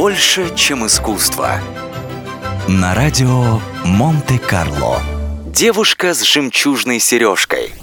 [0.00, 1.60] Больше, чем искусство.
[2.66, 4.98] На радио Монте-Карло.
[5.44, 7.74] Девушка с жемчужной сережкой.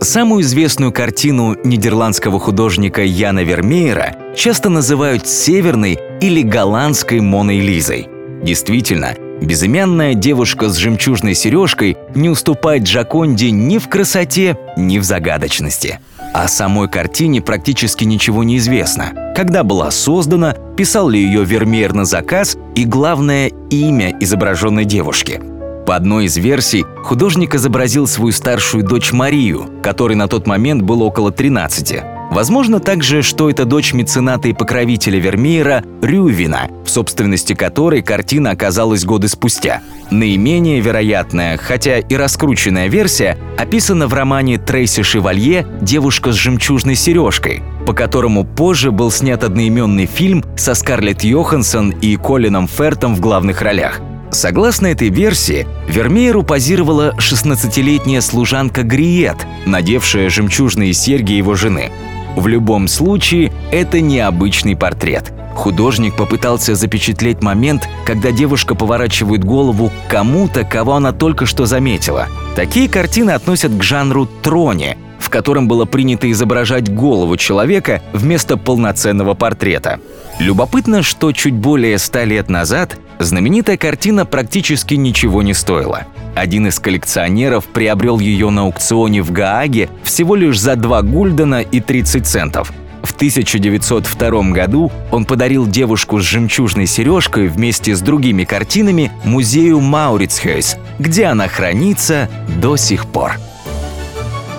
[0.00, 8.08] Самую известную картину нидерландского художника Яна Вермеера часто называют северной или голландской Моной Лизой.
[8.42, 16.00] Действительно, безымянная девушка с жемчужной сережкой не уступает Джаконде ни в красоте, ни в загадочности.
[16.32, 19.32] О самой картине практически ничего не известно.
[19.34, 25.40] Когда была создана, писал ли ее Вермеер на заказ и, главное, имя изображенной девушки.
[25.86, 31.04] По одной из версий, художник изобразил свою старшую дочь Марию, которой на тот момент было
[31.04, 32.19] около 13.
[32.30, 39.04] Возможно также, что это дочь мецената и покровителя Вермеера Рювина, в собственности которой картина оказалась
[39.04, 39.82] годы спустя.
[40.12, 47.62] Наименее вероятная, хотя и раскрученная версия, описана в романе Трейси Шевалье «Девушка с жемчужной сережкой»,
[47.84, 53.60] по которому позже был снят одноименный фильм со Скарлетт Йоханссон и Колином Фертом в главных
[53.60, 54.00] ролях.
[54.30, 61.90] Согласно этой версии, Вермееру позировала 16-летняя служанка Гриет, надевшая жемчужные серьги его жены.
[62.36, 65.32] В любом случае, это необычный портрет.
[65.54, 72.28] Художник попытался запечатлеть момент, когда девушка поворачивает голову кому-то, кого она только что заметила.
[72.56, 79.34] Такие картины относят к жанру троне, в котором было принято изображать голову человека вместо полноценного
[79.34, 80.00] портрета.
[80.38, 86.06] Любопытно, что чуть более ста лет назад знаменитая картина практически ничего не стоила.
[86.34, 91.80] Один из коллекционеров приобрел ее на аукционе в Гааге всего лишь за 2 гульдена и
[91.80, 92.72] 30 центов.
[93.02, 100.76] В 1902 году он подарил девушку с жемчужной сережкой вместе с другими картинами музею Маурицхейс,
[100.98, 102.28] где она хранится
[102.60, 103.32] до сих пор.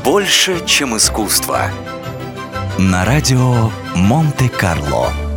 [0.04, 1.72] Больше, чем искусство.
[2.78, 5.31] На радио Монте-Карло.